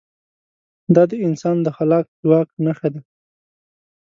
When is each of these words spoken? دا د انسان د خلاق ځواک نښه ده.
دا 0.95 1.03
د 1.11 1.13
انسان 1.25 1.57
د 1.63 1.67
خلاق 1.77 2.05
ځواک 2.21 2.47
نښه 2.63 2.87
ده. 2.93 3.01